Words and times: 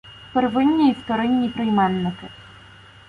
Первинні 0.33 0.89
і 0.89 0.93
вторинні 0.93 1.49
прийменники 1.49 2.27